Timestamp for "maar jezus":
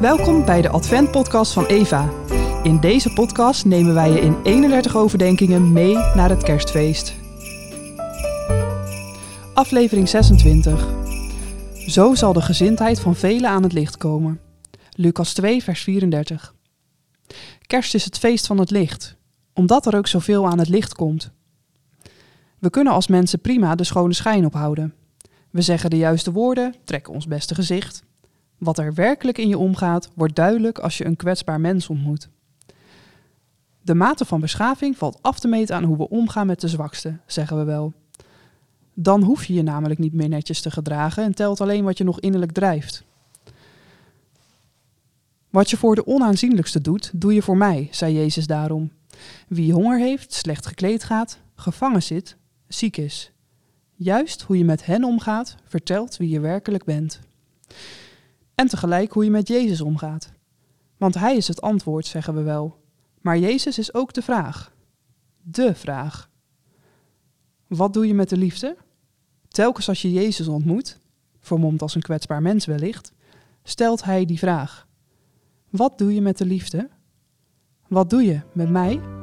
63.20-63.78